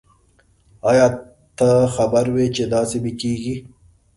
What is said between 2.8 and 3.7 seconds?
به کیږی